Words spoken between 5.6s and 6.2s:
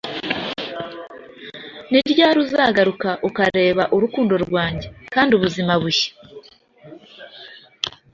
bushya?